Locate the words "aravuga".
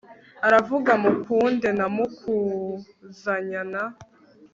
0.47-0.91